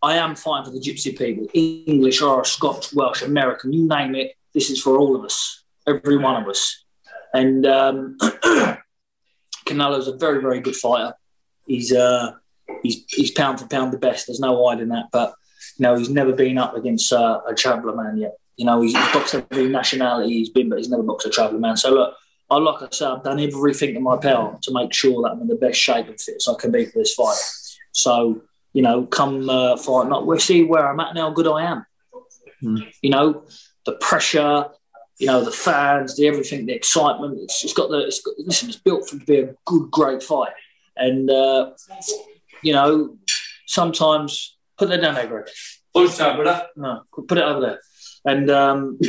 I 0.02 0.18
am 0.18 0.36
fighting 0.36 0.66
for 0.66 0.72
the 0.72 0.80
gypsy 0.80 1.18
people, 1.18 1.48
English, 1.54 2.22
or 2.22 2.44
Scots, 2.44 2.94
Welsh, 2.94 3.22
American, 3.22 3.72
you 3.74 3.88
name 3.88 4.16
it. 4.16 4.34
This 4.54 4.70
is 4.70 4.82
for 4.82 4.98
all 4.98 5.16
of 5.16 5.24
us, 5.24 5.64
every 5.88 6.18
one 6.18 6.42
of 6.42 6.50
us. 6.50 6.84
And 7.34 7.66
um, 7.66 8.18
Canelo's 9.66 10.08
a 10.08 10.18
very, 10.18 10.42
very 10.42 10.60
good 10.60 10.76
fighter. 10.76 11.14
He's 11.68 11.94
uh, 11.94 12.34
he's 12.84 13.04
he's 13.08 13.32
pound 13.32 13.60
for 13.60 13.68
pound 13.68 13.94
the 13.94 13.98
best. 13.98 14.28
There's 14.28 14.40
no 14.40 14.68
hiding 14.68 14.90
that. 14.90 15.06
But 15.12 15.34
you 15.78 15.84
know, 15.84 15.96
he's 15.96 16.10
never 16.10 16.34
been 16.34 16.58
up 16.58 16.76
against 16.76 17.14
uh, 17.14 17.42
a 17.48 17.54
traveller 17.54 17.96
man 17.96 18.18
yet. 18.18 18.34
You 18.58 18.66
know, 18.66 18.82
he's, 18.82 18.96
he's 18.96 19.14
boxed 19.14 19.36
every 19.36 19.70
nationality 19.70 20.34
he's 20.34 20.50
been, 20.50 20.70
but 20.70 20.80
he's 20.80 20.90
never 20.90 21.04
boxed 21.04 21.28
a 21.28 21.30
traveller 21.30 21.60
man. 21.60 21.78
So 21.78 21.92
look, 21.92 22.16
I 22.52 22.58
like 22.58 22.82
I 22.82 22.88
said, 22.92 23.08
I've 23.08 23.24
done 23.24 23.40
everything 23.40 23.96
in 23.96 24.04
my 24.04 24.18
power 24.18 24.60
to 24.62 24.74
make 24.74 24.94
sure 24.94 25.24
that 25.24 25.30
I'm 25.32 25.42
in 25.42 25.48
the 25.48 25.56
best 25.56 25.80
shape 25.80 26.08
and 26.08 26.20
fit 26.20 26.36
as 26.36 26.50
I 26.50 26.60
can 26.60 26.70
be 26.70 26.86
for 26.86 27.00
this 27.00 27.14
fight. 27.14 27.40
So, 27.94 28.42
you 28.74 28.82
know, 28.82 29.06
come 29.06 29.50
uh, 29.50 29.78
fight 29.78 30.10
night, 30.10 30.26
we'll 30.26 30.38
see 30.38 30.66
where 30.66 30.86
I'm 30.86 31.00
at 31.00 31.16
now, 31.16 31.30
how 31.30 31.34
good 31.34 31.48
I 31.48 31.64
am. 31.64 31.86
Mm. 32.62 32.92
You 33.02 33.10
know, 33.10 33.46
the 33.86 33.94
pressure, 33.94 34.66
you 35.18 35.28
know, 35.28 35.46
the 35.46 35.52
fans, 35.52 36.18
the 36.18 36.28
everything, 36.28 36.66
the 36.66 36.74
excitement. 36.74 37.40
It's, 37.42 37.64
it's 37.64 37.74
got 37.74 37.90
the, 37.90 38.00
it's 38.00 38.22
got, 38.22 38.36
listen, 38.40 38.68
it's 38.68 38.78
built 38.78 39.08
for 39.08 39.18
to 39.18 39.26
be 39.26 39.40
a 39.40 39.56
good, 39.66 39.90
great 39.90 40.22
fight. 40.22 40.52
And, 40.98 41.32
uh, 41.32 41.72
you 42.62 42.74
know, 42.74 43.18
sometimes 43.66 44.58
put 44.78 44.90
that 44.90 45.02
down 45.02 45.16
there, 45.16 45.28
Greg. 45.28 45.48
No, 46.76 47.04
put 47.28 47.38
it 47.38 47.44
over 47.46 47.62
there. 47.62 47.80
And, 48.26 48.52
um, 48.52 49.00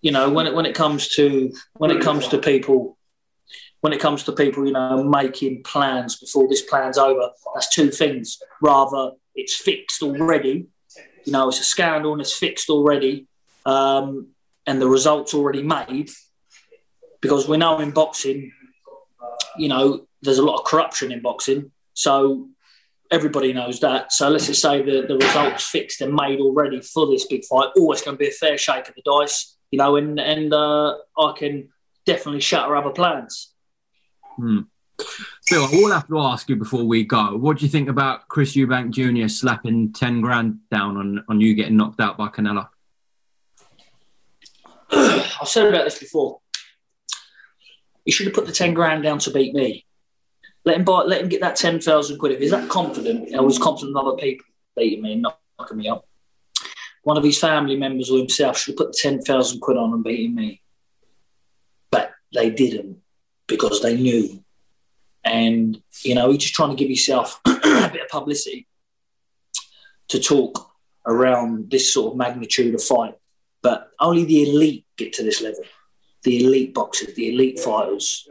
you 0.00 0.12
know, 0.12 0.30
when 0.30 0.46
it 0.46 0.54
when 0.54 0.66
it 0.66 0.74
comes 0.74 1.08
to 1.16 1.52
when 1.74 1.90
it 1.90 2.00
comes 2.00 2.28
to 2.28 2.38
people, 2.38 2.96
when 3.80 3.92
it 3.92 4.00
comes 4.00 4.24
to 4.24 4.32
people, 4.32 4.66
you 4.66 4.72
know, 4.72 5.02
making 5.02 5.62
plans 5.64 6.16
before 6.16 6.48
this 6.48 6.62
plan's 6.62 6.98
over, 6.98 7.30
that's 7.54 7.74
two 7.74 7.90
things. 7.90 8.38
Rather, 8.62 9.12
it's 9.34 9.56
fixed 9.56 10.02
already. 10.02 10.68
You 11.24 11.32
know, 11.32 11.48
it's 11.48 11.60
a 11.60 11.64
scandal 11.64 12.12
and 12.12 12.20
it's 12.20 12.36
fixed 12.36 12.70
already, 12.70 13.26
um, 13.66 14.28
and 14.66 14.80
the 14.80 14.88
results 14.88 15.34
already 15.34 15.62
made. 15.62 16.10
Because 17.20 17.48
we 17.48 17.56
know 17.56 17.80
in 17.80 17.90
boxing, 17.90 18.52
you 19.56 19.68
know, 19.68 20.06
there's 20.22 20.38
a 20.38 20.44
lot 20.44 20.60
of 20.60 20.64
corruption 20.64 21.10
in 21.10 21.20
boxing, 21.20 21.72
so 21.94 22.48
everybody 23.10 23.52
knows 23.52 23.80
that. 23.80 24.12
So 24.12 24.28
let's 24.28 24.46
just 24.46 24.62
say 24.62 24.82
the, 24.82 25.06
the 25.08 25.16
results 25.16 25.64
fixed 25.64 26.00
and 26.00 26.14
made 26.14 26.38
already 26.40 26.80
for 26.80 27.06
this 27.06 27.26
big 27.26 27.44
fight. 27.44 27.70
Always 27.76 28.02
going 28.02 28.16
to 28.16 28.18
be 28.18 28.28
a 28.28 28.32
fair 28.32 28.56
shake 28.56 28.88
of 28.88 28.94
the 28.94 29.02
dice 29.04 29.57
you 29.70 29.78
know, 29.78 29.96
and 29.96 30.18
and 30.18 30.52
uh, 30.52 30.96
I 31.18 31.32
can 31.36 31.68
definitely 32.06 32.40
shatter 32.40 32.76
other 32.76 32.90
plans. 32.90 33.52
Hmm. 34.36 34.60
Phil, 35.46 35.64
I 35.64 35.70
will 35.72 35.92
have 35.92 36.08
to 36.08 36.18
ask 36.18 36.48
you 36.48 36.56
before 36.56 36.84
we 36.84 37.04
go. 37.04 37.36
What 37.36 37.58
do 37.58 37.64
you 37.64 37.70
think 37.70 37.88
about 37.88 38.26
Chris 38.28 38.56
Eubank 38.56 38.90
Jr. 38.90 39.28
slapping 39.28 39.92
ten 39.92 40.20
grand 40.20 40.58
down 40.70 40.96
on 40.96 41.24
on 41.28 41.40
you 41.40 41.54
getting 41.54 41.76
knocked 41.76 42.00
out 42.00 42.16
by 42.16 42.28
Canelo? 42.28 42.68
I've 44.90 45.48
said 45.48 45.68
about 45.68 45.84
this 45.84 45.98
before. 45.98 46.40
He 48.04 48.10
should 48.10 48.26
have 48.26 48.34
put 48.34 48.46
the 48.46 48.52
ten 48.52 48.74
grand 48.74 49.02
down 49.02 49.18
to 49.20 49.30
beat 49.30 49.54
me. 49.54 49.84
Let 50.64 50.78
him 50.78 50.84
buy. 50.84 51.02
Let 51.02 51.20
him 51.20 51.28
get 51.28 51.42
that 51.42 51.56
ten 51.56 51.80
thousand 51.80 52.18
quid. 52.18 52.32
If 52.32 52.40
he's 52.40 52.50
that 52.50 52.68
confident, 52.68 53.34
I 53.34 53.40
was 53.40 53.58
confident 53.58 53.96
of 53.96 54.06
other 54.06 54.16
people 54.16 54.46
beating 54.76 55.02
me 55.02 55.12
and 55.12 55.26
knocking 55.58 55.76
me 55.76 55.88
up 55.88 56.07
one 57.02 57.16
of 57.16 57.24
his 57.24 57.38
family 57.38 57.76
members 57.76 58.10
or 58.10 58.18
himself 58.18 58.58
should 58.58 58.72
have 58.72 58.86
put 58.86 58.94
10,000 58.94 59.60
quid 59.60 59.76
on 59.76 59.92
and 59.92 60.04
beaten 60.04 60.34
me. 60.34 60.62
But 61.90 62.12
they 62.32 62.50
didn't 62.50 62.98
because 63.46 63.82
they 63.82 63.96
knew. 63.96 64.42
And, 65.24 65.80
you 66.02 66.14
know, 66.14 66.28
you're 66.28 66.38
just 66.38 66.54
trying 66.54 66.70
to 66.70 66.76
give 66.76 66.90
yourself 66.90 67.40
a 67.46 67.90
bit 67.92 68.02
of 68.02 68.08
publicity 68.10 68.66
to 70.08 70.20
talk 70.20 70.70
around 71.06 71.70
this 71.70 71.92
sort 71.92 72.12
of 72.12 72.18
magnitude 72.18 72.74
of 72.74 72.82
fight. 72.82 73.14
But 73.62 73.90
only 74.00 74.24
the 74.24 74.48
elite 74.48 74.86
get 74.96 75.12
to 75.14 75.22
this 75.22 75.40
level. 75.40 75.64
The 76.22 76.44
elite 76.44 76.74
boxers, 76.74 77.14
the 77.14 77.32
elite 77.32 77.60
fighters, 77.60 78.28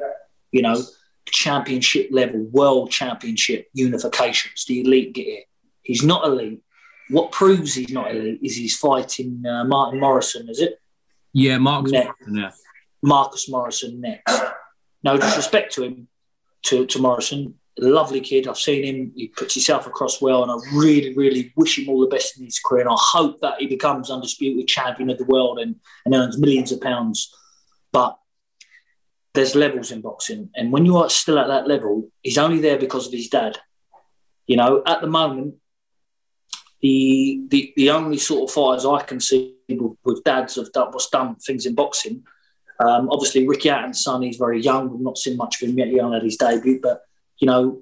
you 0.51 0.61
know, 0.61 0.81
championship 1.25 2.09
level, 2.11 2.41
world 2.45 2.91
championship 2.91 3.67
unifications. 3.77 4.65
The 4.65 4.81
elite 4.81 5.13
get 5.13 5.25
here. 5.25 5.41
He's 5.81 6.03
not 6.03 6.25
elite. 6.25 6.61
What 7.09 7.31
proves 7.31 7.75
he's 7.75 7.91
not 7.91 8.11
elite 8.11 8.39
is 8.43 8.55
he's 8.55 8.77
fighting 8.77 9.43
uh, 9.45 9.63
Martin 9.63 9.99
Morrison, 9.99 10.49
is 10.49 10.59
it? 10.59 10.81
Yeah, 11.33 11.57
Marcus 11.57 11.91
Morrison, 11.91 12.35
yeah. 12.35 12.51
Marcus 13.01 13.49
Morrison 13.49 14.01
next. 14.01 14.41
No 15.03 15.17
disrespect 15.17 15.73
to 15.75 15.83
him, 15.83 16.07
to, 16.63 16.85
to 16.87 16.99
Morrison. 16.99 17.55
Lovely 17.79 18.21
kid. 18.21 18.47
I've 18.47 18.57
seen 18.57 18.83
him. 18.83 19.11
He 19.15 19.27
puts 19.27 19.53
himself 19.53 19.85
across 19.85 20.19
well, 20.19 20.41
and 20.41 20.51
I 20.51 20.55
really, 20.75 21.13
really 21.13 21.53
wish 21.55 21.77
him 21.77 21.89
all 21.89 22.01
the 22.01 22.07
best 22.07 22.37
in 22.37 22.45
his 22.45 22.59
career. 22.59 22.81
And 22.81 22.89
I 22.89 22.97
hope 22.97 23.39
that 23.41 23.59
he 23.59 23.67
becomes 23.67 24.09
undisputed 24.09 24.67
champion 24.67 25.11
of 25.11 25.19
the 25.19 25.25
world 25.25 25.59
and, 25.59 25.75
and 26.03 26.15
earns 26.15 26.39
millions 26.39 26.71
of 26.71 26.81
pounds. 26.81 27.31
But 27.91 28.17
there's 29.35 29.53
levels 29.53 29.91
in 29.91 30.01
boxing, 30.01 30.49
and 30.55 30.71
when 30.71 30.85
you 30.85 30.97
are 30.97 31.09
still 31.09 31.37
at 31.37 31.47
that 31.47 31.67
level, 31.67 32.09
he's 32.23 32.39
only 32.39 32.59
there 32.59 32.79
because 32.79 33.05
of 33.05 33.13
his 33.13 33.29
dad. 33.29 33.59
You 34.47 34.57
know, 34.57 34.81
at 34.87 35.01
the 35.01 35.07
moment, 35.07 35.55
the 36.81 37.41
the, 37.49 37.73
the 37.75 37.89
only 37.89 38.17
sort 38.17 38.49
of 38.49 38.53
fighters 38.53 38.85
I 38.85 39.01
can 39.03 39.19
see 39.19 39.55
with, 39.69 39.97
with 40.03 40.23
dads 40.23 40.55
have 40.55 40.71
done 40.71 40.91
what's 40.91 41.09
done 41.09 41.35
things 41.35 41.65
in 41.65 41.75
boxing. 41.75 42.23
Um, 42.79 43.09
obviously, 43.09 43.47
Ricky 43.47 43.69
Hatton's 43.69 44.03
son, 44.03 44.21
he's 44.21 44.37
very 44.37 44.61
young. 44.61 44.91
We've 44.91 45.01
not 45.01 45.17
seen 45.17 45.35
much 45.35 45.61
of 45.61 45.69
him 45.69 45.77
yet. 45.77 45.87
He 45.87 45.99
only 45.99 46.17
had 46.17 46.23
his 46.23 46.37
debut, 46.37 46.79
but 46.81 47.01
you 47.39 47.47
know, 47.47 47.81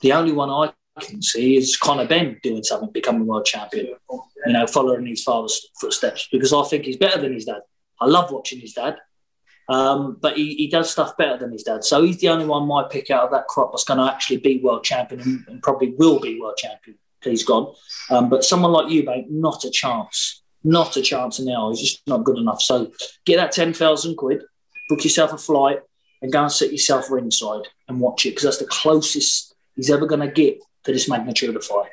the 0.00 0.12
only 0.12 0.32
one 0.32 0.50
I 0.50 0.72
can 1.00 1.22
see 1.22 1.56
is 1.56 1.76
Conor 1.76 2.06
Benn 2.06 2.40
doing 2.42 2.64
something, 2.64 2.90
becoming 2.90 3.26
world 3.26 3.46
champion. 3.46 3.94
You 4.46 4.52
know, 4.52 4.66
following 4.66 5.06
his 5.06 5.22
father's 5.22 5.68
footsteps 5.80 6.28
because 6.30 6.52
I 6.52 6.62
think 6.64 6.84
he's 6.84 6.96
better 6.96 7.20
than 7.20 7.32
his 7.32 7.44
dad. 7.44 7.62
I 8.00 8.06
love 8.06 8.30
watching 8.30 8.60
his 8.60 8.74
dad, 8.74 8.98
um, 9.68 10.18
but 10.20 10.36
he, 10.36 10.54
he 10.54 10.68
does 10.68 10.90
stuff 10.90 11.16
better 11.16 11.38
than 11.38 11.52
his 11.52 11.62
dad. 11.62 11.84
So 11.84 12.02
he's 12.02 12.18
the 12.18 12.28
only 12.28 12.46
one 12.46 12.66
my 12.66 12.84
pick 12.88 13.10
out 13.10 13.24
of 13.24 13.30
that 13.30 13.46
crop 13.46 13.72
that's 13.72 13.84
going 13.84 13.98
to 13.98 14.12
actually 14.12 14.36
be 14.38 14.58
world 14.58 14.84
champion 14.84 15.20
and, 15.20 15.44
and 15.48 15.62
probably 15.62 15.94
will 15.96 16.20
be 16.20 16.38
world 16.40 16.56
champion 16.58 16.98
he's 17.30 17.44
gone. 17.44 17.74
Um, 18.10 18.28
but 18.28 18.44
someone 18.44 18.72
like 18.72 18.86
Eubank, 18.86 19.28
not 19.30 19.64
a 19.64 19.70
chance. 19.70 20.42
Not 20.64 20.96
a 20.96 21.02
chance 21.02 21.38
in 21.38 21.46
now. 21.46 21.70
He's 21.70 21.80
just 21.80 22.02
not 22.06 22.24
good 22.24 22.38
enough. 22.38 22.60
So 22.60 22.92
get 23.24 23.36
that 23.36 23.52
10,000 23.52 24.16
quid, 24.16 24.42
book 24.88 25.04
yourself 25.04 25.32
a 25.32 25.38
flight, 25.38 25.80
and 26.22 26.32
go 26.32 26.42
and 26.42 26.52
sit 26.52 26.72
yourself 26.72 27.10
ringside 27.10 27.68
and 27.88 28.00
watch 28.00 28.26
it 28.26 28.30
because 28.30 28.44
that's 28.44 28.58
the 28.58 28.66
closest 28.66 29.54
he's 29.74 29.90
ever 29.90 30.06
going 30.06 30.20
to 30.20 30.28
get 30.28 30.58
to 30.84 30.92
this 30.92 31.08
magnitude 31.08 31.54
of 31.54 31.64
fight. 31.64 31.90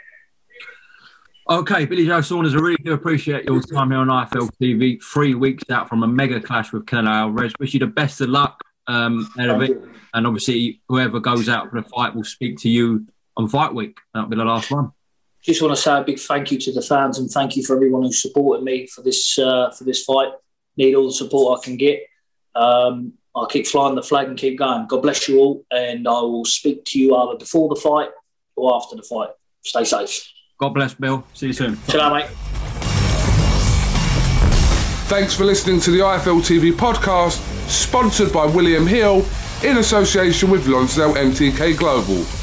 Okay, 1.50 1.86
Billy 1.86 2.06
Joe 2.06 2.22
Saunders, 2.22 2.56
I 2.56 2.60
really 2.60 2.78
do 2.84 2.94
appreciate 2.94 3.44
your 3.44 3.62
time 3.62 3.92
here 3.92 4.00
on 4.00 4.08
IFL 4.08 4.50
TV. 4.62 5.04
Three 5.04 5.36
weeks 5.36 5.64
out 5.70 5.90
from 5.90 6.02
a 6.02 6.08
mega 6.08 6.40
clash 6.40 6.72
with 6.72 6.86
Canelo 6.86 7.10
Alvarez. 7.10 7.54
Wish 7.60 7.74
you 7.74 7.82
the 7.82 7.88
best 7.88 8.22
of 8.22 8.30
luck 8.30 8.64
um, 8.88 9.30
out 9.38 9.50
of 9.50 9.62
it. 9.62 9.78
And 10.14 10.26
obviously, 10.26 10.82
whoever 10.88 11.20
goes 11.20 11.50
out 11.50 11.70
for 11.70 11.82
the 11.82 11.88
fight 11.90 12.16
will 12.16 12.24
speak 12.24 12.60
to 12.60 12.70
you 12.70 13.06
on 13.36 13.50
fight 13.50 13.74
week. 13.74 13.98
That'll 14.14 14.30
be 14.30 14.38
the 14.38 14.46
last 14.46 14.72
one 14.72 14.94
just 15.44 15.62
want 15.62 15.76
to 15.76 15.82
say 15.82 15.98
a 15.98 16.04
big 16.04 16.20
thank 16.20 16.52
you 16.52 16.58
to 16.58 16.72
the 16.72 16.82
fans 16.82 17.20
and 17.20 17.30
thank 17.30 17.56
you 17.56 17.64
for 17.64 17.76
everyone 17.76 18.04
who 18.04 18.12
supported 18.14 18.64
me 18.64 18.88
for 18.88 19.02
this 19.02 19.38
uh, 19.38 19.72
for 19.72 19.84
this 19.84 20.04
fight. 20.04 20.30
Need 20.78 20.96
all 20.96 21.08
the 21.08 21.14
support 21.14 21.60
I 21.60 21.66
can 21.66 21.78
get. 21.78 22.00
Um, 22.56 23.14
I'll 23.36 23.48
keep 23.48 23.68
flying 23.68 23.96
the 23.96 24.04
flag 24.04 24.28
and 24.28 24.38
keep 24.38 24.58
going. 24.58 24.88
God 24.88 25.02
bless 25.02 25.28
you 25.28 25.40
all, 25.40 25.66
and 25.72 26.08
I 26.08 26.22
will 26.22 26.46
speak 26.46 26.86
to 26.86 27.00
you 27.00 27.16
either 27.16 27.38
before 27.38 27.68
the 27.68 27.80
fight 27.80 28.10
or 28.56 28.76
after 28.76 28.96
the 28.96 29.04
fight. 29.04 29.30
Stay 29.64 29.84
safe. 29.84 30.32
God 30.60 30.70
bless, 30.70 30.94
Bill. 30.94 31.26
See 31.34 31.48
you 31.48 31.54
soon. 31.54 31.78
Chill 31.90 32.02
out, 32.02 32.14
mate. 32.14 32.30
Thanks 35.08 35.36
for 35.36 35.44
listening 35.44 35.80
to 35.82 35.92
the 35.92 36.00
IFL 36.00 36.42
TV 36.42 36.72
podcast, 36.72 37.40
sponsored 37.70 38.32
by 38.32 38.46
William 38.46 38.88
Hill 38.88 39.26
in 39.64 39.78
association 39.78 40.50
with 40.50 40.68
Lonsdale 40.68 41.14
MTK 41.14 41.78
Global. 41.78 42.43